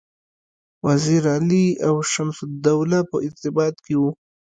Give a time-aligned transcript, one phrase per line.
[0.85, 4.11] وزیر علي او شمس الدوله په ارتباط کې وه.